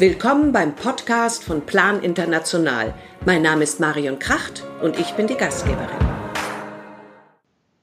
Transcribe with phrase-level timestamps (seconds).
[0.00, 2.94] Willkommen beim Podcast von Plan International.
[3.26, 5.98] Mein Name ist Marion Kracht und ich bin die Gastgeberin.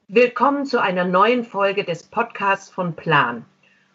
[0.07, 3.45] Willkommen zu einer neuen Folge des Podcasts von Plan.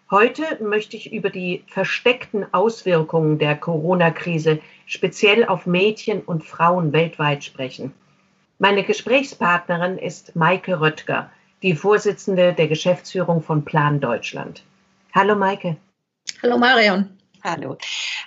[0.09, 7.43] Heute möchte ich über die versteckten Auswirkungen der Corona-Krise speziell auf Mädchen und Frauen weltweit
[7.43, 7.93] sprechen.
[8.61, 11.29] Meine Gesprächspartnerin ist Maike Röttger,
[11.63, 14.63] die Vorsitzende der Geschäftsführung von Plan Deutschland.
[15.13, 15.77] Hallo Maike.
[16.41, 17.19] Hallo Marion.
[17.45, 17.77] Hallo.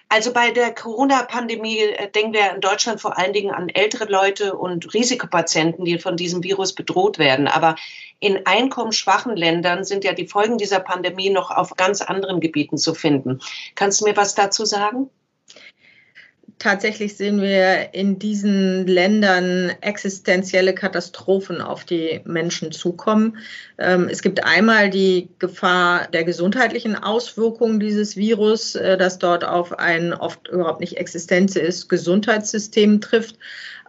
[0.09, 4.55] Also bei der Corona-Pandemie äh, denken wir in Deutschland vor allen Dingen an ältere Leute
[4.55, 7.47] und Risikopatienten, die von diesem Virus bedroht werden.
[7.47, 7.75] Aber
[8.20, 12.93] in einkommensschwachen Ländern sind ja die Folgen dieser Pandemie noch auf ganz anderen Gebieten zu
[12.93, 13.39] finden.
[13.75, 15.09] Kannst du mir was dazu sagen?
[16.59, 23.37] Tatsächlich sehen wir in diesen Ländern existenzielle Katastrophen auf die Menschen zukommen.
[23.77, 29.77] Ähm, es gibt einmal die Gefahr der gesundheitlichen Auswirkungen dieses Virus, äh, das dort auf
[29.77, 33.35] ein oft überhaupt nicht existentes Gesundheitssystem trifft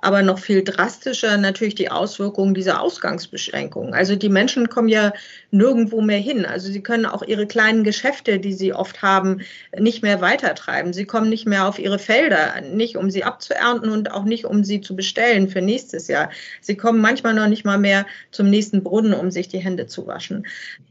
[0.06, 3.92] aber noch viel drastischer natürlich die Auswirkungen dieser Ausgangsbeschränkungen.
[3.92, 5.12] Also die Menschen kommen ja
[5.50, 6.46] nirgendwo mehr hin.
[6.46, 9.40] Also sie können auch ihre kleinen Geschäfte, die sie oft haben,
[9.76, 10.92] nicht mehr weitertreiben.
[10.92, 14.62] Sie kommen nicht mehr auf ihre Felder, nicht um sie abzuernten und auch nicht um
[14.62, 16.30] sie zu bestellen für nächstes Jahr.
[16.60, 20.06] Sie kommen manchmal noch nicht mal mehr zum nächsten Brunnen, um sich die Hände zu
[20.06, 20.46] waschen.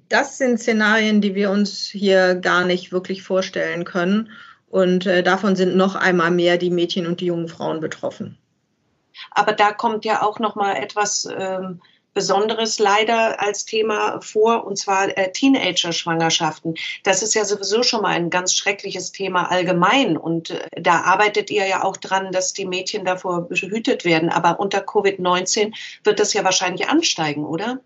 [0.09, 4.29] Das sind Szenarien, die wir uns hier gar nicht wirklich vorstellen können.
[4.67, 8.37] Und äh, davon sind noch einmal mehr die Mädchen und die jungen Frauen betroffen.
[9.31, 11.81] Aber da kommt ja auch noch mal etwas ähm,
[12.15, 16.75] Besonderes leider als Thema vor, und zwar äh, Teenager-Schwangerschaften.
[17.03, 20.15] Das ist ja sowieso schon mal ein ganz schreckliches Thema allgemein.
[20.15, 24.29] Und äh, da arbeitet ihr ja auch dran, dass die Mädchen davor behütet werden.
[24.29, 27.81] Aber unter Covid-19 wird das ja wahrscheinlich ansteigen, oder?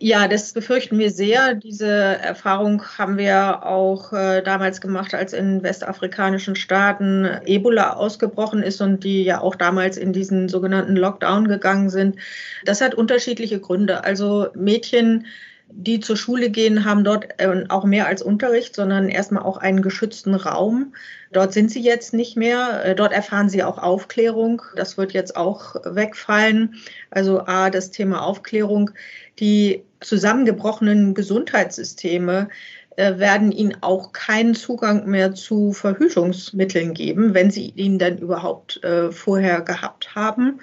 [0.00, 1.54] Ja, das befürchten wir sehr.
[1.54, 8.80] Diese Erfahrung haben wir auch äh, damals gemacht, als in westafrikanischen Staaten Ebola ausgebrochen ist
[8.80, 12.16] und die ja auch damals in diesen sogenannten Lockdown gegangen sind.
[12.64, 14.04] Das hat unterschiedliche Gründe.
[14.04, 15.26] Also Mädchen,
[15.72, 19.82] die zur Schule gehen, haben dort äh, auch mehr als Unterricht, sondern erstmal auch einen
[19.82, 20.94] geschützten Raum.
[21.32, 22.84] Dort sind sie jetzt nicht mehr.
[22.84, 24.62] Äh, dort erfahren sie auch Aufklärung.
[24.76, 26.74] Das wird jetzt auch wegfallen.
[27.10, 28.90] Also A, das Thema Aufklärung.
[29.38, 32.48] Die zusammengebrochenen Gesundheitssysteme
[32.96, 38.82] äh, werden ihnen auch keinen Zugang mehr zu Verhütungsmitteln geben, wenn sie ihn dann überhaupt
[38.82, 40.60] äh, vorher gehabt haben.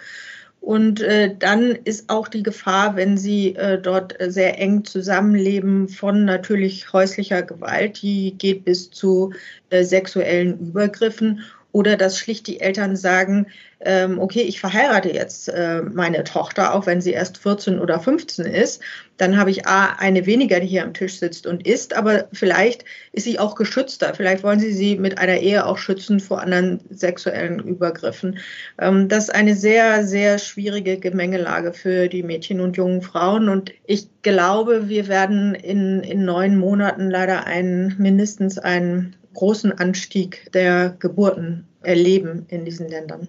[0.68, 6.26] Und äh, dann ist auch die Gefahr, wenn sie äh, dort sehr eng zusammenleben, von
[6.26, 9.32] natürlich häuslicher Gewalt, die geht bis zu
[9.70, 11.40] äh, sexuellen Übergriffen
[11.78, 13.46] oder dass schlicht die Eltern sagen,
[13.82, 18.48] ähm, okay, ich verheirate jetzt äh, meine Tochter, auch wenn sie erst 14 oder 15
[18.48, 18.82] ist,
[19.18, 22.84] dann habe ich A, eine weniger, die hier am Tisch sitzt und isst, aber vielleicht
[23.12, 24.16] ist sie auch geschützter.
[24.16, 28.40] Vielleicht wollen sie sie mit einer Ehe auch schützen vor anderen sexuellen Übergriffen.
[28.80, 33.72] Ähm, das ist eine sehr, sehr schwierige Gemengelage für die Mädchen und jungen Frauen und
[33.86, 40.96] ich glaube, wir werden in, in neun Monaten leider einen, mindestens einen großen Anstieg der
[40.98, 43.28] Geburten erleben in diesen Ländern.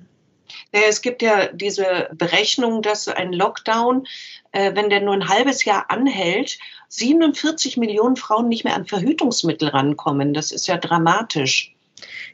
[0.73, 4.07] Es gibt ja diese Berechnung, dass ein Lockdown,
[4.53, 6.59] äh, wenn der nur ein halbes Jahr anhält,
[6.89, 10.35] 47 Millionen Frauen nicht mehr an Verhütungsmittel rankommen.
[10.35, 11.75] Das ist ja dramatisch.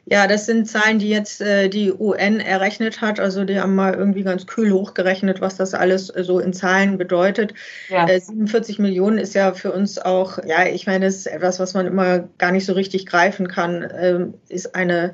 [0.05, 3.19] Ja, das sind Zahlen, die jetzt äh, die UN errechnet hat.
[3.19, 6.97] Also die haben mal irgendwie ganz kühl hochgerechnet, was das alles äh, so in Zahlen
[6.97, 7.53] bedeutet.
[7.89, 8.07] Ja.
[8.07, 11.73] Äh, 47 Millionen ist ja für uns auch, ja, ich meine, das ist etwas, was
[11.73, 15.13] man immer gar nicht so richtig greifen kann, ähm, ist eine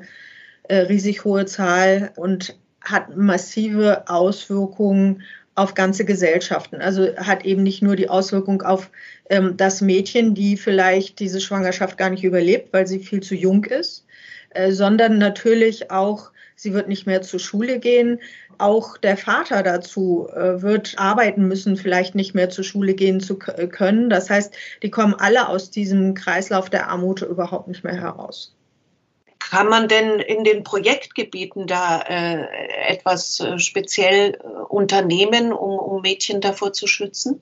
[0.74, 5.22] riesig hohe Zahl und hat massive Auswirkungen
[5.54, 6.76] auf ganze Gesellschaften.
[6.76, 8.90] Also hat eben nicht nur die Auswirkung auf
[9.28, 13.64] ähm, das Mädchen, die vielleicht diese Schwangerschaft gar nicht überlebt, weil sie viel zu jung
[13.64, 14.06] ist,
[14.50, 18.18] äh, sondern natürlich auch, sie wird nicht mehr zur Schule gehen.
[18.56, 23.38] Auch der Vater dazu äh, wird arbeiten müssen, vielleicht nicht mehr zur Schule gehen zu
[23.56, 24.08] äh, können.
[24.08, 28.54] Das heißt, die kommen alle aus diesem Kreislauf der Armut überhaupt nicht mehr heraus.
[29.50, 32.46] Kann man denn in den Projektgebieten da äh,
[32.88, 37.40] etwas äh, speziell äh, unternehmen, um, um Mädchen davor zu schützen?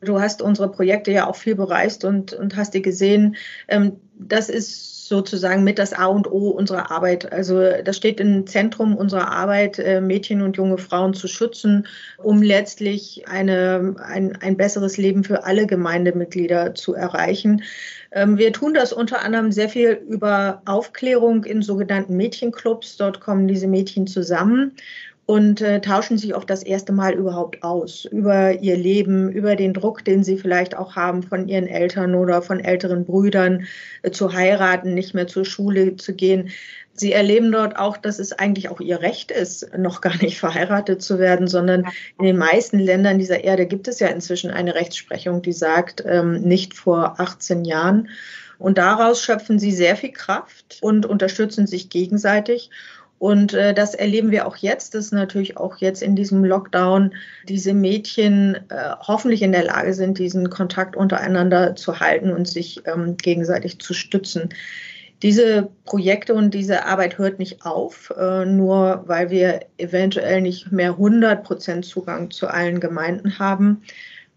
[0.00, 3.36] Du hast unsere Projekte ja auch viel bereist und, und hast die gesehen.
[3.68, 7.30] Ähm, das ist sozusagen mit das A und O unserer Arbeit.
[7.30, 11.86] Also das steht im Zentrum unserer Arbeit, äh, Mädchen und junge Frauen zu schützen,
[12.16, 17.62] um letztlich eine, ein, ein besseres Leben für alle Gemeindemitglieder zu erreichen.
[18.10, 22.96] Ähm, wir tun das unter anderem sehr viel über Aufklärung in sogenannten Mädchenclubs.
[22.96, 24.72] Dort kommen diese Mädchen zusammen
[25.32, 29.72] und äh, tauschen sich oft das erste Mal überhaupt aus über ihr Leben, über den
[29.72, 33.64] Druck, den sie vielleicht auch haben von ihren Eltern oder von älteren Brüdern
[34.02, 36.50] äh, zu heiraten, nicht mehr zur Schule zu gehen.
[36.92, 41.00] Sie erleben dort auch, dass es eigentlich auch ihr Recht ist, noch gar nicht verheiratet
[41.00, 41.86] zu werden, sondern
[42.18, 46.42] in den meisten Ländern dieser Erde gibt es ja inzwischen eine Rechtsprechung, die sagt, ähm,
[46.42, 48.10] nicht vor 18 Jahren.
[48.58, 52.68] Und daraus schöpfen sie sehr viel Kraft und unterstützen sich gegenseitig.
[53.22, 57.14] Und äh, das erleben wir auch jetzt, dass natürlich auch jetzt in diesem Lockdown
[57.48, 62.82] diese Mädchen äh, hoffentlich in der Lage sind, diesen Kontakt untereinander zu halten und sich
[62.84, 64.48] ähm, gegenseitig zu stützen.
[65.22, 70.90] Diese Projekte und diese Arbeit hört nicht auf, äh, nur weil wir eventuell nicht mehr
[70.90, 73.82] 100 Prozent Zugang zu allen Gemeinden haben.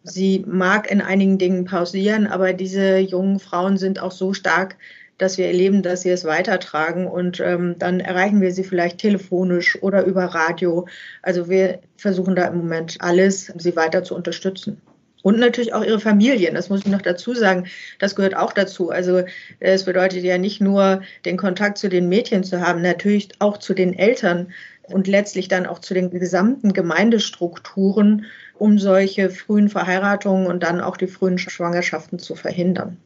[0.03, 4.75] Sie mag in einigen Dingen pausieren, aber diese jungen Frauen sind auch so stark,
[5.17, 9.81] dass wir erleben, dass sie es weitertragen und ähm, dann erreichen wir sie vielleicht telefonisch
[9.81, 10.87] oder über Radio.
[11.21, 14.81] Also wir versuchen da im Moment alles, sie weiter zu unterstützen.
[15.23, 16.53] Und natürlich auch ihre Familien.
[16.53, 17.65] Das muss ich noch dazu sagen.
[17.97, 18.91] Das gehört auch dazu.
[18.91, 19.23] Also
[19.59, 23.73] es bedeutet ja nicht nur den Kontakt zu den Mädchen zu haben, natürlich auch zu
[23.73, 24.51] den Eltern
[24.83, 30.95] und letztlich dann auch zu den gesamten Gemeindestrukturen, um solche frühen Verheiratungen und dann auch
[30.95, 32.97] die frühen Schwangerschaften zu verhindern.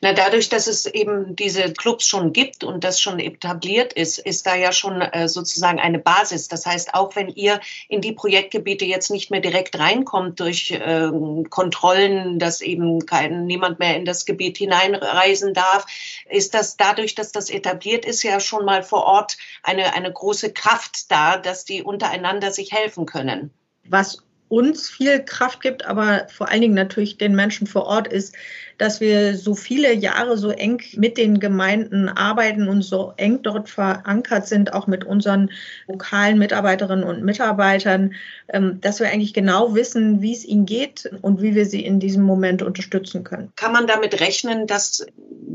[0.00, 4.46] Na, dadurch, dass es eben diese Clubs schon gibt und das schon etabliert ist, ist
[4.46, 6.48] da ja schon äh, sozusagen eine Basis.
[6.48, 11.10] Das heißt, auch wenn ihr in die Projektgebiete jetzt nicht mehr direkt reinkommt durch äh,
[11.48, 15.86] Kontrollen, dass eben kein, niemand mehr in das Gebiet hineinreisen darf,
[16.28, 20.52] ist das dadurch, dass das etabliert ist, ja schon mal vor Ort eine, eine große
[20.52, 23.52] Kraft da, dass die untereinander sich helfen können.
[23.84, 28.34] Was uns viel Kraft gibt, aber vor allen Dingen natürlich den Menschen vor Ort ist,
[28.78, 33.68] dass wir so viele Jahre so eng mit den Gemeinden arbeiten und so eng dort
[33.68, 35.50] verankert sind, auch mit unseren
[35.86, 38.14] lokalen Mitarbeiterinnen und Mitarbeitern,
[38.48, 42.00] ähm, dass wir eigentlich genau wissen, wie es ihnen geht und wie wir sie in
[42.00, 43.52] diesem Moment unterstützen können.
[43.54, 45.06] Kann man damit rechnen, dass,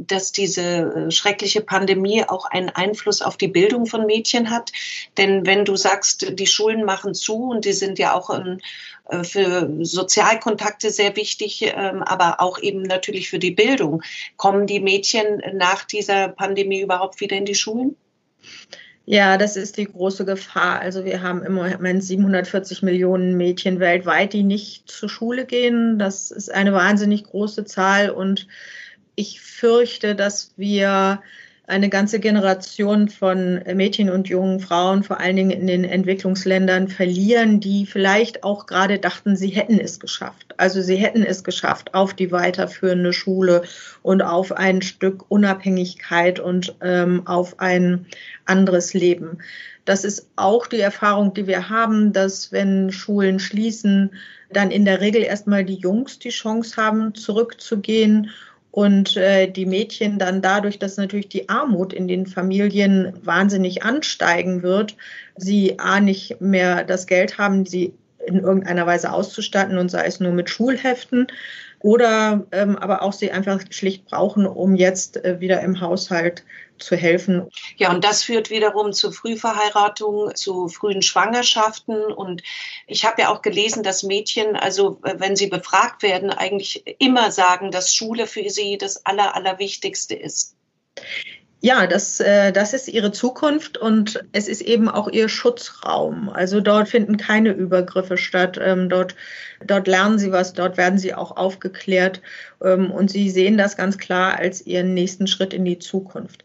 [0.08, 4.72] dass diese äh, schreckliche Pandemie auch einen Einfluss auf die Bildung von Mädchen hat?
[5.18, 8.62] Denn wenn du sagst, die Schulen machen zu und die sind ja auch ein
[9.10, 14.02] äh, für Sozialkontakte sehr wichtig, ähm, aber auch eben natürlich für die Bildung.
[14.38, 17.96] Kommen die Mädchen nach dieser Pandemie überhaupt wieder in die Schulen?
[19.08, 20.80] Ja, das ist die große Gefahr.
[20.80, 26.00] Also wir haben im Moment 740 Millionen Mädchen weltweit, die nicht zur Schule gehen.
[26.00, 28.48] Das ist eine wahnsinnig große Zahl und
[29.16, 31.22] ich fürchte, dass wir
[31.68, 37.60] eine ganze Generation von Mädchen und jungen Frauen, vor allen Dingen in den Entwicklungsländern, verlieren,
[37.60, 40.54] die vielleicht auch gerade dachten, sie hätten es geschafft.
[40.58, 43.64] Also sie hätten es geschafft auf die weiterführende Schule
[44.04, 48.06] und auf ein Stück Unabhängigkeit und ähm, auf ein
[48.46, 49.40] anderes Leben.
[49.86, 54.12] Das ist auch die Erfahrung, die wir haben, dass wenn Schulen schließen,
[54.52, 58.30] dann in der Regel erstmal die Jungs die Chance haben, zurückzugehen
[58.76, 64.64] und äh, die Mädchen dann dadurch, dass natürlich die Armut in den Familien wahnsinnig ansteigen
[64.64, 64.98] wird,
[65.38, 67.94] sie a nicht mehr das Geld haben, sie
[68.28, 71.28] in irgendeiner Weise auszustatten und sei es nur mit Schulheften
[71.80, 76.44] oder ähm, aber auch sie einfach schlicht brauchen, um jetzt äh, wieder im Haushalt
[76.78, 77.50] zu helfen.
[77.78, 82.04] Ja, und das führt wiederum zu Frühverheiratungen, zu frühen Schwangerschaften.
[82.12, 82.44] Und
[82.88, 87.32] ich habe ja auch gelesen, dass Mädchen, also äh, wenn sie befragt werden, eigentlich immer
[87.32, 90.56] sagen, dass Schule für sie das Aller, Allerwichtigste ist.
[91.66, 96.30] Ja, das, äh, das ist ihre Zukunft und es ist eben auch ihr Schutzraum.
[96.30, 98.60] Also dort finden keine Übergriffe statt.
[98.62, 99.16] Ähm, dort,
[99.66, 102.22] dort lernen sie was, dort werden sie auch aufgeklärt
[102.64, 106.44] ähm, und sie sehen das ganz klar als ihren nächsten Schritt in die Zukunft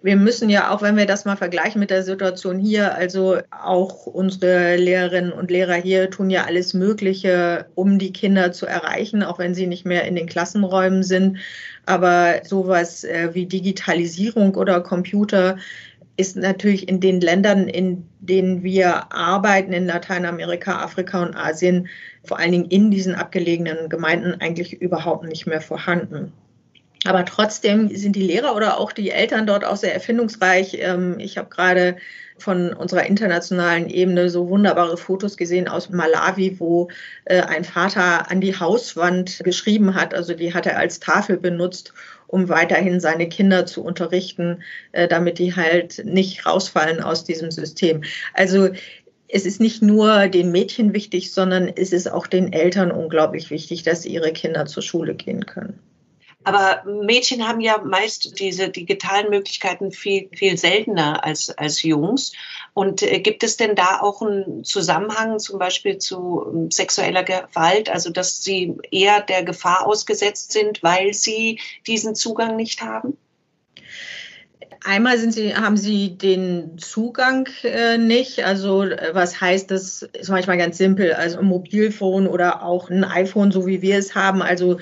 [0.00, 4.06] wir müssen ja auch, wenn wir das mal vergleichen mit der Situation hier, also auch
[4.06, 9.40] unsere Lehrerinnen und Lehrer hier tun ja alles Mögliche, um die Kinder zu erreichen, auch
[9.40, 11.38] wenn sie nicht mehr in den Klassenräumen sind.
[11.88, 15.56] Aber sowas äh, wie Digitalisierung oder Computer
[16.18, 21.88] ist natürlich in den Ländern, in denen wir arbeiten, in Lateinamerika, Afrika und Asien,
[22.24, 26.34] vor allen Dingen in diesen abgelegenen Gemeinden eigentlich überhaupt nicht mehr vorhanden.
[27.04, 30.78] Aber trotzdem sind die Lehrer oder auch die Eltern dort auch sehr erfindungsreich.
[30.80, 31.96] Ähm, ich habe gerade
[32.38, 36.88] von unserer internationalen Ebene so wunderbare Fotos gesehen aus Malawi, wo
[37.24, 40.14] äh, ein Vater an die Hauswand geschrieben hat.
[40.14, 41.92] Also die hat er als Tafel benutzt,
[42.26, 44.62] um weiterhin seine Kinder zu unterrichten,
[44.92, 48.02] äh, damit die halt nicht rausfallen aus diesem System.
[48.34, 48.70] Also
[49.28, 53.82] es ist nicht nur den Mädchen wichtig, sondern es ist auch den Eltern unglaublich wichtig,
[53.82, 55.78] dass ihre Kinder zur Schule gehen können.
[56.44, 62.32] Aber Mädchen haben ja meist diese digitalen Möglichkeiten viel, viel seltener als, als Jungs.
[62.74, 67.90] Und äh, gibt es denn da auch einen Zusammenhang zum Beispiel zu ähm, sexueller Gewalt,
[67.90, 73.18] also dass sie eher der Gefahr ausgesetzt sind, weil sie diesen Zugang nicht haben?
[74.84, 78.44] Einmal sie, haben sie den Zugang äh, nicht.
[78.44, 80.02] Also was heißt das?
[80.02, 81.12] Ist manchmal ganz simpel.
[81.12, 84.40] Also ein Mobilfon oder auch ein iPhone, so wie wir es haben.
[84.40, 84.78] Also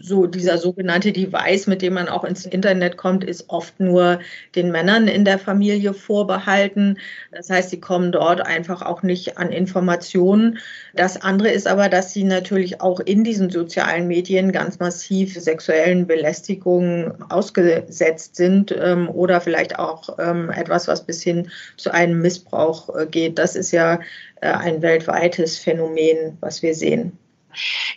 [0.00, 4.20] so dieser sogenannte Device, mit dem man auch ins Internet kommt, ist oft nur
[4.54, 6.98] den Männern in der Familie vorbehalten.
[7.30, 10.58] Das heißt, sie kommen dort einfach auch nicht an Informationen.
[10.94, 16.06] Das andere ist aber, dass sie natürlich auch in diesen sozialen Medien ganz massiv sexuellen
[16.06, 22.94] Belästigungen ausgesetzt sind ähm, oder vielleicht auch ähm, etwas, was bis hin zu einem Missbrauch
[22.94, 23.38] äh, geht.
[23.38, 24.00] Das ist ja
[24.40, 27.18] äh, ein weltweites Phänomen, was wir sehen.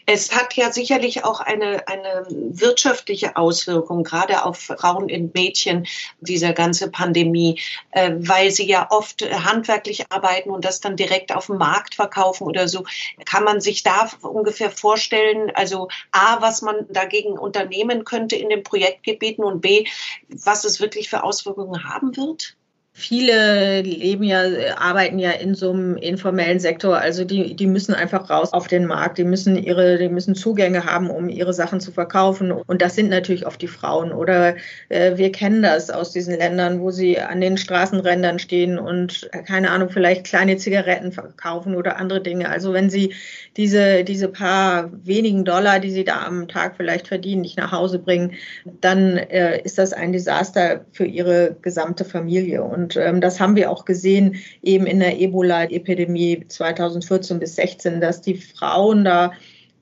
[0.05, 5.87] Es hat ja sicherlich auch eine, eine wirtschaftliche Auswirkung, gerade auf Frauen und Mädchen,
[6.19, 7.59] diese ganze Pandemie,
[7.91, 12.45] äh, weil sie ja oft handwerklich arbeiten und das dann direkt auf dem Markt verkaufen
[12.45, 12.83] oder so.
[13.25, 18.63] Kann man sich da ungefähr vorstellen, also A, was man dagegen unternehmen könnte in den
[18.63, 19.85] Projektgebieten und B,
[20.27, 22.55] was es wirklich für Auswirkungen haben wird?
[22.91, 24.43] Viele leben ja,
[24.75, 26.97] arbeiten ja in so einem informellen Sektor.
[26.97, 29.17] Also die, die müssen einfach raus auf den Markt.
[29.17, 32.51] Die müssen ihre, die müssen Zugänge haben, um ihre Sachen zu verkaufen.
[32.51, 34.11] Und das sind natürlich oft die Frauen.
[34.11, 34.55] Oder
[34.89, 39.43] äh, wir kennen das aus diesen Ländern, wo sie an den Straßenrändern stehen und äh,
[39.43, 42.49] keine Ahnung, vielleicht kleine Zigaretten verkaufen oder andere Dinge.
[42.49, 43.13] Also wenn sie
[43.55, 47.99] diese, diese paar wenigen Dollar, die sie da am Tag vielleicht verdienen, nicht nach Hause
[47.99, 48.33] bringen,
[48.81, 52.63] dann äh, ist das ein Desaster für ihre gesamte Familie.
[52.63, 57.99] Und und ähm, das haben wir auch gesehen eben in der Ebola-Epidemie 2014 bis 16,
[57.99, 59.33] dass die Frauen da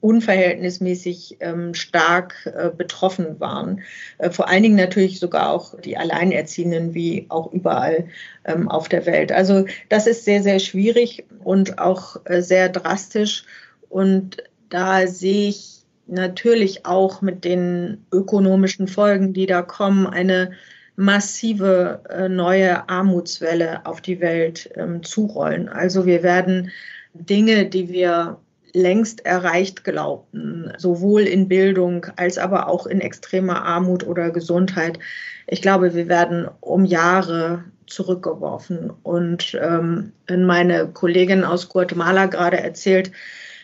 [0.01, 3.81] unverhältnismäßig ähm, stark äh, betroffen waren.
[4.17, 8.07] Äh, vor allen Dingen natürlich sogar auch die Alleinerziehenden, wie auch überall
[8.45, 9.31] ähm, auf der Welt.
[9.31, 13.43] Also das ist sehr, sehr schwierig und auch äh, sehr drastisch.
[13.89, 14.37] Und
[14.69, 20.51] da sehe ich natürlich auch mit den ökonomischen Folgen, die da kommen, eine
[20.97, 25.69] massive äh, neue Armutswelle auf die Welt ähm, zurollen.
[25.69, 26.71] Also wir werden
[27.13, 28.37] Dinge, die wir
[28.73, 34.99] längst erreicht glaubten, sowohl in Bildung als aber auch in extremer Armut oder Gesundheit.
[35.45, 38.91] Ich glaube, wir werden um Jahre zurückgeworfen.
[39.03, 43.11] Und ähm, meine Kollegin aus Guatemala gerade erzählt,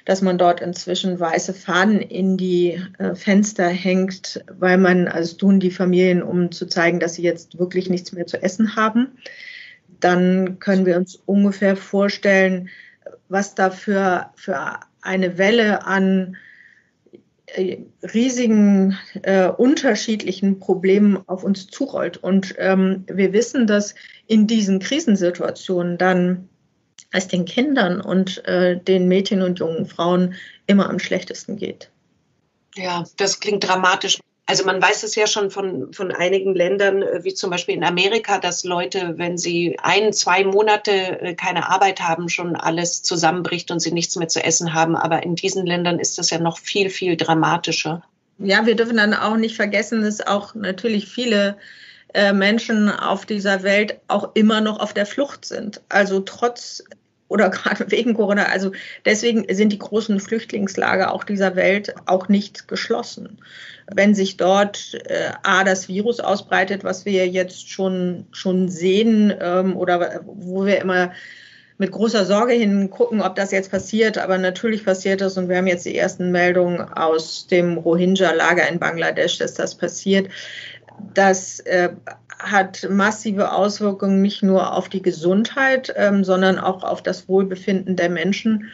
[0.06, 5.60] dass man dort inzwischen weiße Fahnen in die äh, Fenster hängt, weil man, also tun
[5.60, 9.18] die Familien, um zu zeigen, dass sie jetzt wirklich nichts mehr zu essen haben.
[10.00, 12.70] Dann können wir uns ungefähr vorstellen,
[13.30, 16.36] was da für, für eine Welle an
[17.46, 17.78] äh,
[18.14, 22.18] riesigen äh, unterschiedlichen Problemen auf uns zurollt.
[22.18, 23.96] Und ähm, wir wissen, dass
[24.28, 26.50] in diesen Krisensituationen dann
[27.14, 30.36] es den Kindern und äh, den Mädchen und jungen Frauen
[30.68, 31.90] immer am schlechtesten geht.
[32.76, 34.20] Ja, das klingt dramatisch.
[34.46, 37.84] Also man weiß es ja schon von, von einigen Ländern, äh, wie zum Beispiel in
[37.84, 43.72] Amerika, dass Leute, wenn sie ein, zwei Monate äh, keine Arbeit haben, schon alles zusammenbricht
[43.72, 44.96] und sie nichts mehr zu essen haben.
[44.96, 48.04] Aber in diesen Ländern ist das ja noch viel, viel dramatischer.
[48.40, 51.58] Ja, wir dürfen dann auch nicht vergessen, dass auch natürlich viele
[52.14, 55.82] äh, Menschen auf dieser Welt auch immer noch auf der Flucht sind.
[55.90, 56.84] Also trotz
[57.34, 58.46] oder gerade wegen Corona.
[58.46, 58.72] Also
[59.06, 63.40] deswegen sind die großen Flüchtlingslager auch dieser Welt auch nicht geschlossen.
[63.94, 69.76] Wenn sich dort äh, A, das Virus ausbreitet, was wir jetzt schon, schon sehen ähm,
[69.76, 71.12] oder wo wir immer
[71.80, 74.18] mit großer Sorge hingucken, ob das jetzt passiert.
[74.18, 78.80] Aber natürlich passiert das und wir haben jetzt die ersten Meldungen aus dem Rohingya-Lager in
[78.80, 80.30] Bangladesch, dass das passiert.
[81.14, 81.90] Das äh,
[82.44, 88.10] hat massive Auswirkungen nicht nur auf die Gesundheit, ähm, sondern auch auf das Wohlbefinden der
[88.10, 88.70] Menschen.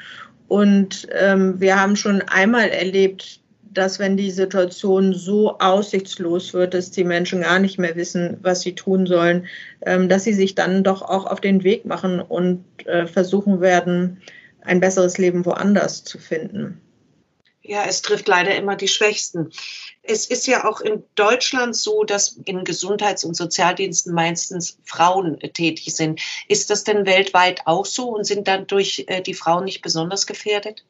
[0.48, 6.92] Und ähm, wir haben schon einmal erlebt, dass wenn die Situation so aussichtslos wird, dass
[6.92, 9.48] die Menschen gar nicht mehr wissen, was sie tun sollen,
[9.86, 14.22] ähm, dass sie sich dann doch auch auf den Weg machen und äh, versuchen werden,
[14.62, 16.82] ein besseres Leben woanders zu finden.
[17.62, 19.52] Ja, es trifft leider immer die Schwächsten.
[20.12, 25.96] Es ist ja auch in Deutschland so, dass in Gesundheits- und Sozialdiensten meistens Frauen tätig
[25.96, 26.20] sind.
[26.48, 30.84] Ist das denn weltweit auch so und sind dadurch äh, die Frauen nicht besonders gefährdet?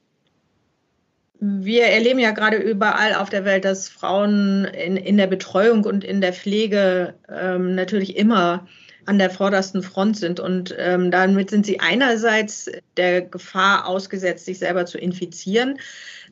[1.42, 6.06] Wir erleben ja gerade überall auf der Welt, dass Frauen in, in der Betreuung und
[6.06, 8.68] in der Pflege ähm, natürlich immer
[9.06, 10.40] an der vordersten Front sind.
[10.40, 15.78] Und ähm, damit sind sie einerseits der Gefahr ausgesetzt, sich selber zu infizieren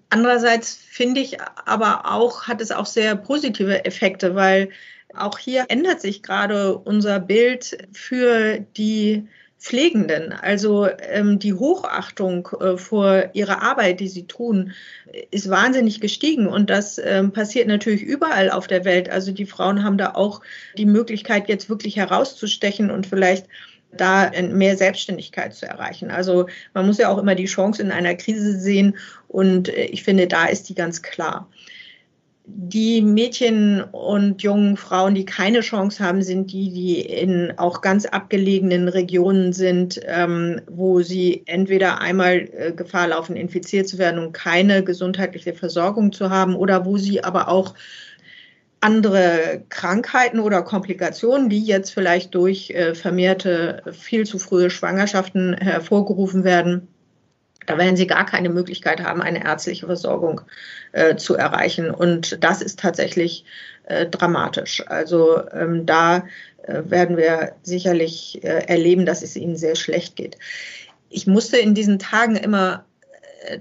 [0.10, 4.70] Andererseits finde ich aber auch, hat es auch sehr positive Effekte, weil
[5.14, 9.28] auch hier ändert sich gerade unser Bild für die
[9.60, 10.34] Pflegenden.
[10.34, 14.72] Also ähm, die Hochachtung äh, vor ihrer Arbeit, die sie tun,
[15.32, 16.48] ist wahnsinnig gestiegen.
[16.48, 19.10] Und das ähm, passiert natürlich überall auf der Welt.
[19.10, 20.42] Also die Frauen haben da auch
[20.78, 23.48] die Möglichkeit, jetzt wirklich herauszustechen und vielleicht
[23.92, 26.12] da mehr Selbstständigkeit zu erreichen.
[26.12, 30.04] Also man muss ja auch immer die Chance in einer Krise sehen und äh, ich
[30.04, 31.50] finde, da ist die ganz klar.
[32.50, 38.06] Die Mädchen und jungen Frauen, die keine Chance haben, sind die, die in auch ganz
[38.06, 44.32] abgelegenen Regionen sind, ähm, wo sie entweder einmal äh, Gefahr laufen, infiziert zu werden und
[44.32, 47.74] keine gesundheitliche Versorgung zu haben, oder wo sie aber auch
[48.88, 56.46] andere Krankheiten oder Komplikationen, die jetzt vielleicht durch äh, vermehrte, viel zu frühe Schwangerschaften hervorgerufen
[56.46, 56.88] werden,
[57.66, 60.40] da werden sie gar keine Möglichkeit haben, eine ärztliche Versorgung
[60.94, 61.92] äh, zu erreichen.
[61.92, 63.44] Und das ist tatsächlich
[63.84, 64.82] äh, dramatisch.
[64.88, 66.24] Also ähm, da
[66.68, 70.38] werden wir sicherlich erleben, dass es ihnen sehr schlecht geht.
[71.10, 72.84] Ich musste in diesen Tagen immer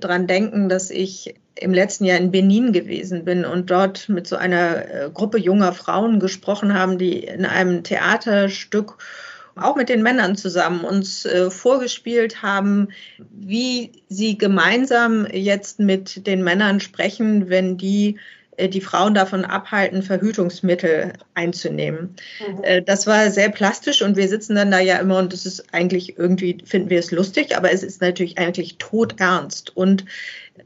[0.01, 4.37] dran denken, dass ich im letzten Jahr in Benin gewesen bin und dort mit so
[4.37, 8.99] einer äh, Gruppe junger Frauen gesprochen haben, die in einem Theaterstück
[9.57, 12.89] auch mit den Männern zusammen uns äh, vorgespielt haben,
[13.31, 18.19] wie sie gemeinsam jetzt mit den Männern sprechen, wenn die
[18.57, 22.17] äh, die Frauen davon abhalten, Verhütungsmittel einzunehmen.
[22.47, 22.65] Mhm.
[22.65, 25.73] Äh, das war sehr plastisch und wir sitzen dann da ja immer und das ist
[25.73, 29.77] eigentlich irgendwie, finden wir es lustig, aber es ist natürlich eigentlich todernst.
[29.77, 30.05] Und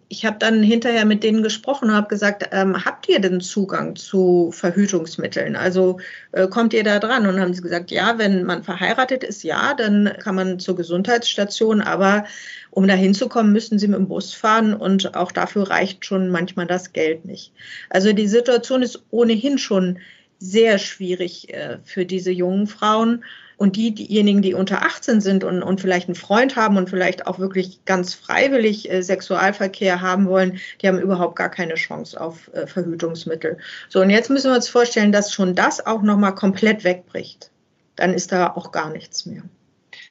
[0.09, 3.97] ich habe dann hinterher mit denen gesprochen und habe gesagt, ähm, habt ihr denn Zugang
[3.97, 5.57] zu Verhütungsmitteln?
[5.57, 5.99] Also
[6.33, 7.27] äh, kommt ihr da dran?
[7.27, 11.81] Und haben sie gesagt, ja, wenn man verheiratet ist, ja, dann kann man zur Gesundheitsstation,
[11.81, 12.25] aber
[12.71, 16.67] um da hinzukommen, müssen sie mit dem Bus fahren und auch dafür reicht schon manchmal
[16.67, 17.53] das Geld nicht.
[17.89, 19.99] Also die Situation ist ohnehin schon
[20.41, 23.25] sehr schwierig äh, für diese jungen Frauen.
[23.61, 27.27] Und die, diejenigen, die unter 18 sind und, und vielleicht einen Freund haben und vielleicht
[27.27, 32.51] auch wirklich ganz freiwillig äh, Sexualverkehr haben wollen, die haben überhaupt gar keine Chance auf
[32.55, 33.59] äh, Verhütungsmittel.
[33.91, 37.51] So, und jetzt müssen wir uns vorstellen, dass schon das auch nochmal komplett wegbricht.
[37.97, 39.43] Dann ist da auch gar nichts mehr.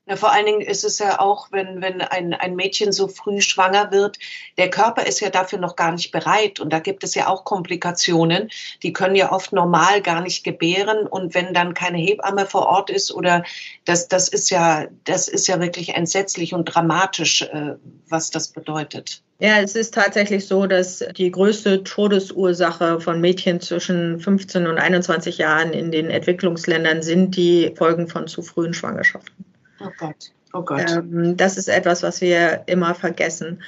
[0.10, 3.42] Na, vor allen Dingen ist es ja auch, wenn, wenn ein, ein Mädchen so früh
[3.42, 4.18] schwanger wird,
[4.58, 6.60] der Körper ist ja dafür noch gar nicht bereit.
[6.60, 8.50] Und da gibt es ja auch Komplikationen.
[8.82, 11.06] Die können ja oft normal gar nicht gebären.
[11.06, 13.44] Und wenn dann keine Hebamme vor Ort ist oder
[13.86, 17.76] das, das ist ja, das ist ja wirklich entsetzlich und dramatisch, äh,
[18.08, 19.22] was das bedeutet.
[19.38, 25.38] Ja, es ist tatsächlich so, dass die größte Todesursache von Mädchen zwischen 15 und 21
[25.38, 29.49] Jahren in den Entwicklungsländern sind die Folgen von zu frühen Schwangerschaften.
[29.82, 30.90] Oh Gott, oh Gott.
[30.92, 33.62] Ähm, das ist etwas, was wir immer vergessen.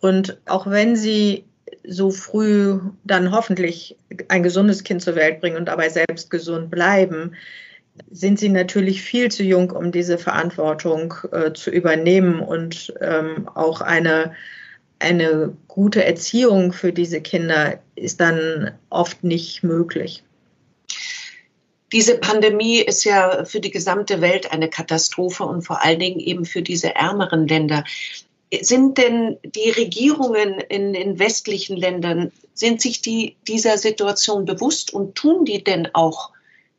[0.00, 1.44] Und auch wenn sie
[1.86, 3.96] so früh dann hoffentlich
[4.28, 7.34] ein gesundes Kind zur Welt bringen und dabei selbst gesund bleiben,
[8.10, 13.80] sind sie natürlich viel zu jung, um diese Verantwortung äh, zu übernehmen und ähm, auch
[13.80, 14.34] eine,
[14.98, 20.22] eine gute Erziehung für diese Kinder ist dann oft nicht möglich.
[21.92, 26.44] Diese Pandemie ist ja für die gesamte Welt eine Katastrophe und vor allen Dingen eben
[26.44, 27.84] für diese ärmeren Länder.
[28.60, 35.14] Sind denn die Regierungen in den westlichen Ländern, sind sich die dieser Situation bewusst und
[35.14, 36.30] tun die denn auch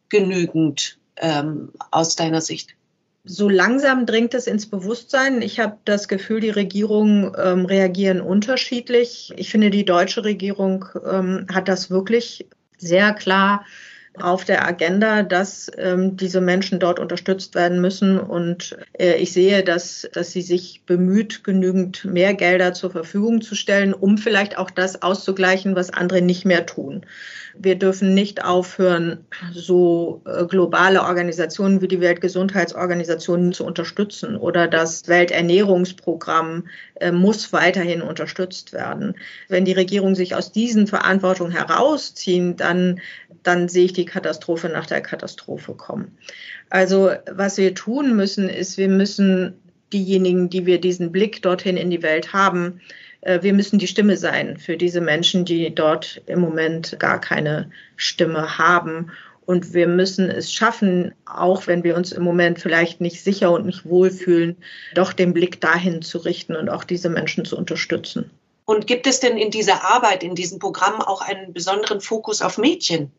[0.10, 2.76] genügend ähm, aus deiner Sicht?
[3.24, 5.42] So langsam dringt es ins Bewusstsein.
[5.42, 9.32] Ich habe das Gefühl, die Regierungen ähm, reagieren unterschiedlich.
[9.36, 13.66] Ich finde, die deutsche Regierung ähm, hat das wirklich sehr klar
[14.24, 18.20] auf der Agenda, dass ähm, diese Menschen dort unterstützt werden müssen.
[18.20, 23.56] Und äh, ich sehe, dass, dass sie sich bemüht, genügend mehr Gelder zur Verfügung zu
[23.56, 27.06] stellen, um vielleicht auch das auszugleichen, was andere nicht mehr tun.
[27.62, 35.08] Wir dürfen nicht aufhören, so äh, globale Organisationen wie die Weltgesundheitsorganisation zu unterstützen oder das
[35.08, 39.16] Welternährungsprogramm äh, muss weiterhin unterstützt werden.
[39.48, 43.02] Wenn die Regierung sich aus diesen Verantwortungen herausziehen, dann,
[43.44, 46.18] dann sehe ich die Katastrophe nach der Katastrophe kommen.
[46.70, 49.54] Also was wir tun müssen, ist, wir müssen
[49.94, 52.82] diejenigen, die wir diesen Blick dorthin in die Welt haben,
[53.22, 57.72] äh, wir müssen die Stimme sein für diese Menschen, die dort im Moment gar keine
[57.96, 59.12] Stimme haben.
[59.46, 63.66] Und wir müssen es schaffen, auch wenn wir uns im Moment vielleicht nicht sicher und
[63.66, 64.58] nicht wohlfühlen,
[64.94, 68.30] doch den Blick dahin zu richten und auch diese Menschen zu unterstützen.
[68.66, 72.60] Und gibt es denn in dieser Arbeit, in diesem Programm auch einen besonderen Fokus auf
[72.60, 73.12] Mädchen?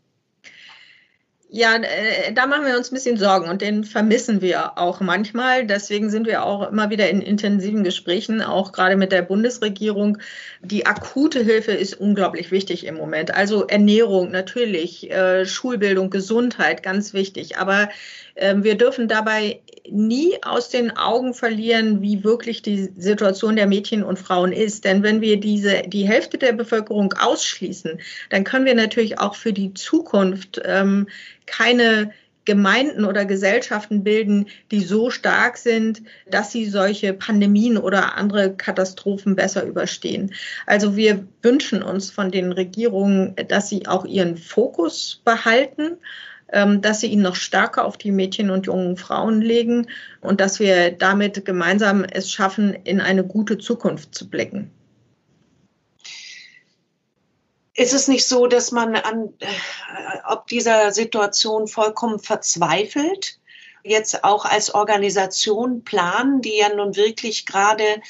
[1.52, 5.66] Ja, äh, da machen wir uns ein bisschen Sorgen und den vermissen wir auch manchmal.
[5.66, 10.18] Deswegen sind wir auch immer wieder in intensiven Gesprächen, auch gerade mit der Bundesregierung.
[10.62, 13.34] Die akute Hilfe ist unglaublich wichtig im Moment.
[13.34, 17.58] Also Ernährung natürlich, äh, Schulbildung, Gesundheit, ganz wichtig.
[17.58, 17.88] Aber
[18.36, 24.04] ähm, wir dürfen dabei nie aus den Augen verlieren, wie wirklich die Situation der Mädchen
[24.04, 24.84] und Frauen ist.
[24.84, 29.52] Denn wenn wir diese, die Hälfte der Bevölkerung ausschließen, dann können wir natürlich auch für
[29.52, 31.08] die Zukunft ähm,
[31.50, 32.12] keine
[32.46, 39.36] Gemeinden oder Gesellschaften bilden, die so stark sind, dass sie solche Pandemien oder andere Katastrophen
[39.36, 40.32] besser überstehen.
[40.66, 45.98] Also wir wünschen uns von den Regierungen, dass sie auch ihren Fokus behalten
[46.52, 49.86] ähm, dass sie ihn noch stärker auf die Mädchen und jungen Frauen legen
[50.20, 54.70] und dass wir damit gemeinsam es schaffen, in eine gute Zukunft zu blicken.
[57.80, 59.46] Ist es nicht so, dass man an äh,
[60.28, 63.38] ob dieser Situation vollkommen verzweifelt?
[63.82, 68.02] Jetzt auch als Organisation planen, die ja nun wirklich gerade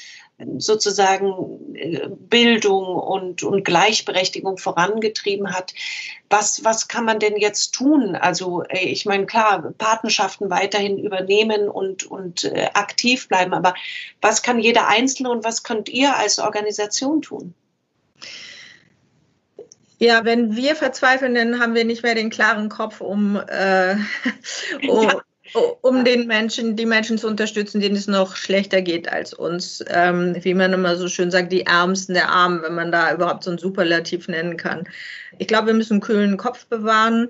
[0.57, 5.73] sozusagen äh, Bildung und, und Gleichberechtigung vorangetrieben hat.
[6.29, 8.17] Was, was kann man denn jetzt tun?
[8.17, 13.73] Also äh, ich meine, klar, Patenschaften weiterhin übernehmen und, und äh, aktiv bleiben, aber
[14.19, 17.53] was kann jeder Einzelne und was könnt ihr als Organisation tun?
[20.03, 23.95] Ja, wenn wir verzweifeln, dann haben wir nicht mehr den klaren Kopf, um, äh,
[24.87, 25.21] um, ja
[25.81, 29.83] um den Menschen, die Menschen zu unterstützen, denen es noch schlechter geht als uns.
[29.89, 33.43] Ähm, wie man immer so schön sagt, die Ärmsten der Armen, wenn man da überhaupt
[33.43, 34.87] so ein Superlativ nennen kann.
[35.37, 37.29] Ich glaube, wir müssen einen kühlen Kopf bewahren.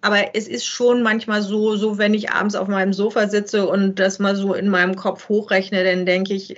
[0.00, 3.98] Aber es ist schon manchmal so, so wenn ich abends auf meinem Sofa sitze und
[3.98, 6.56] das mal so in meinem Kopf hochrechne, dann denke ich,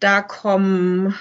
[0.00, 1.14] da kommen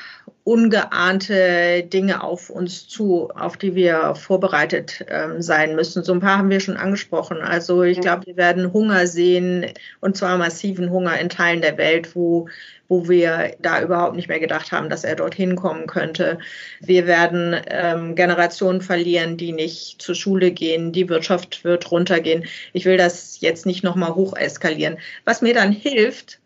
[0.44, 6.04] ungeahnte Dinge auf uns zu, auf die wir vorbereitet ähm, sein müssen.
[6.04, 7.38] So ein paar haben wir schon angesprochen.
[7.38, 9.68] Also ich glaube, wir werden Hunger sehen
[10.02, 12.50] und zwar massiven Hunger in Teilen der Welt, wo
[12.90, 16.38] wo wir da überhaupt nicht mehr gedacht haben, dass er dorthin kommen könnte.
[16.80, 20.92] Wir werden ähm, Generationen verlieren, die nicht zur Schule gehen.
[20.92, 22.46] Die Wirtschaft wird runtergehen.
[22.74, 24.98] Ich will das jetzt nicht nochmal hoch eskalieren.
[25.26, 26.40] Was mir dann hilft,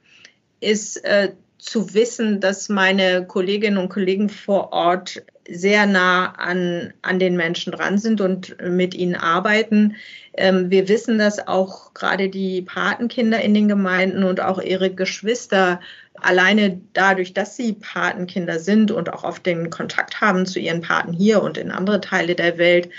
[0.61, 7.19] ist äh, zu wissen, dass meine Kolleginnen und Kollegen vor Ort sehr nah an, an
[7.19, 9.95] den Menschen dran sind und mit ihnen arbeiten.
[10.33, 15.79] Ähm, wir wissen, dass auch gerade die Patenkinder in den Gemeinden und auch ihre Geschwister
[16.15, 21.13] alleine dadurch, dass sie Patenkinder sind und auch oft den Kontakt haben zu ihren Paten
[21.13, 22.89] hier und in andere Teile der Welt,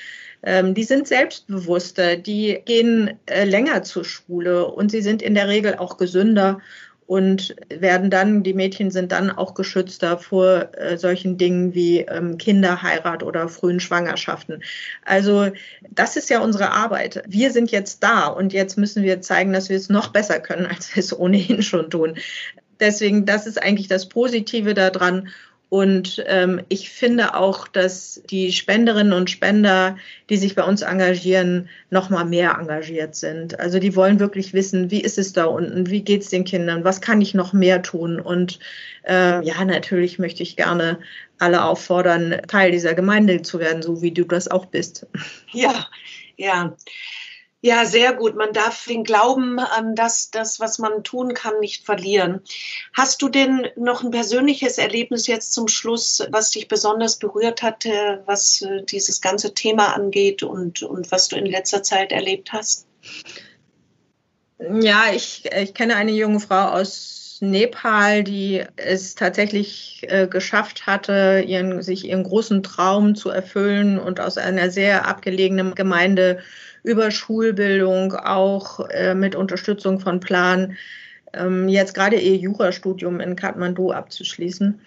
[0.43, 5.49] ähm, die sind selbstbewusster, die gehen äh, länger zur Schule und sie sind in der
[5.49, 6.61] Regel auch gesünder
[7.09, 12.37] und werden dann, die Mädchen sind dann auch geschützter vor äh, solchen Dingen wie ähm,
[12.37, 14.63] Kinderheirat oder frühen Schwangerschaften.
[15.07, 15.51] Also
[15.89, 17.23] das ist ja unsere Arbeit.
[17.27, 20.67] Wir sind jetzt da und jetzt müssen wir zeigen, dass wir es noch besser können,
[20.67, 22.19] als wir es ohnehin schon tun.
[22.79, 25.29] Deswegen, das ist eigentlich das Positive daran.
[25.71, 29.99] Und ähm, ich finde auch, dass die Spenderinnen und Spender,
[30.31, 33.61] die sich bei uns engagieren, noch mal mehr engagiert sind.
[33.61, 36.85] Also die wollen wirklich wissen, wie ist es da unten, wie geht es den Kindern,
[36.85, 38.19] was kann ich noch mehr tun?
[38.19, 38.59] Und
[39.07, 40.99] äh, ja, natürlich möchte ich gerne
[41.39, 45.07] alle auffordern, Teil dieser Gemeinde zu werden, so wie du das auch bist.
[45.53, 45.87] Ja,
[46.37, 46.75] ja.
[47.61, 48.37] Ja, sehr gut.
[48.37, 52.41] Man darf den Glauben an das, das, was man tun kann, nicht verlieren.
[52.93, 57.85] Hast du denn noch ein persönliches Erlebnis jetzt zum Schluss, was dich besonders berührt hat,
[58.27, 62.87] was äh, dieses ganze Thema angeht und, und was du in letzter Zeit erlebt hast?
[64.61, 71.45] Ja, ich, ich kenne eine junge Frau aus Nepal, die es tatsächlich äh, geschafft hatte,
[71.47, 76.39] ihren, sich ihren großen Traum zu erfüllen und aus einer sehr abgelegenen Gemeinde
[76.89, 80.77] über Schulbildung, auch äh, mit Unterstützung von Plan,
[81.35, 84.81] ähm, jetzt gerade ihr Jurastudium in Kathmandu abzuschließen.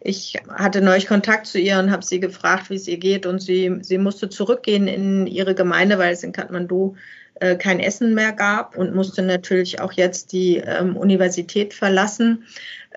[0.00, 3.24] Ich hatte neulich Kontakt zu ihr und habe sie gefragt, wie es ihr geht.
[3.24, 6.96] Und sie, sie musste zurückgehen in ihre Gemeinde, weil es in Kathmandu
[7.40, 12.44] äh, kein Essen mehr gab und musste natürlich auch jetzt die ähm, Universität verlassen.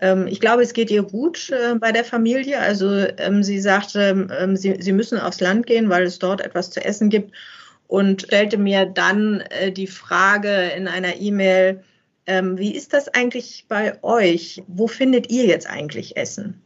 [0.02, 2.60] Ähm, ich glaube, es geht ihr gut äh, bei der Familie.
[2.60, 6.69] Also ähm, sie sagte, ähm, sie, sie müssen aufs Land gehen, weil es dort etwas
[6.69, 7.34] zu essen gibt
[7.89, 11.84] und stellte mir dann äh, die Frage in einer E-Mail,
[12.28, 14.62] ähm, wie ist das eigentlich bei euch?
[14.67, 16.62] Wo findet ihr jetzt eigentlich Essen?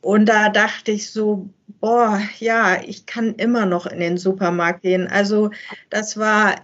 [0.00, 1.48] Und da dachte ich so,
[1.80, 5.06] boah, ja, ich kann immer noch in den Supermarkt gehen.
[5.06, 5.50] Also
[5.88, 6.56] das war,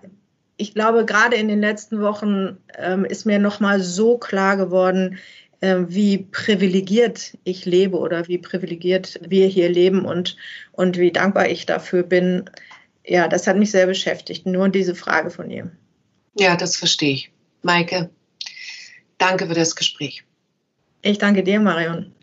[0.56, 5.18] ich glaube, gerade in den letzten Wochen ähm, ist mir noch mal so klar geworden,
[5.60, 10.36] äh, wie privilegiert ich lebe oder wie privilegiert wir hier leben und,
[10.72, 12.50] und wie dankbar ich dafür bin,
[13.04, 15.70] ja, das hat mich sehr beschäftigt, nur diese Frage von ihr.
[16.38, 17.32] Ja, das verstehe ich.
[17.62, 18.10] Maike,
[19.18, 20.24] danke für das Gespräch.
[21.02, 22.14] Ich danke dir, Marion.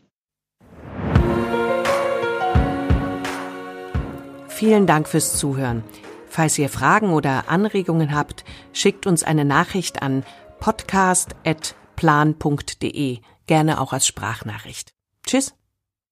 [4.48, 5.84] Vielen Dank fürs Zuhören.
[6.28, 10.26] Falls ihr Fragen oder Anregungen habt, schickt uns eine Nachricht an
[10.60, 14.92] podcast.plan.de, gerne auch als Sprachnachricht.
[15.26, 15.54] Tschüss.